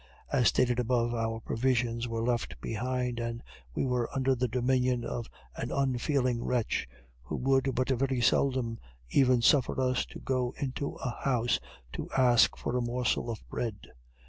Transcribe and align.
As 0.33 0.47
stated 0.47 0.79
above, 0.79 1.13
our 1.13 1.39
provisions 1.39 2.07
were 2.07 2.23
left 2.23 2.59
behind, 2.59 3.19
and 3.19 3.43
we 3.75 3.85
were 3.85 4.09
under 4.15 4.33
the 4.33 4.47
dominion 4.47 5.03
of 5.05 5.29
an 5.55 5.69
unfeeling 5.71 6.43
wretch, 6.43 6.89
who 7.21 7.35
would 7.35 7.75
but 7.75 7.89
very 7.89 8.19
seldom 8.19 8.79
even 9.11 9.43
suffer 9.43 9.79
us 9.79 10.03
to 10.07 10.17
go 10.17 10.55
into 10.57 10.95
a 10.95 11.11
house 11.21 11.59
to 11.93 12.09
ask 12.17 12.57
for 12.57 12.75
a 12.75 12.81
morsel 12.81 13.29
of 13.29 13.47
bread. 13.47 13.77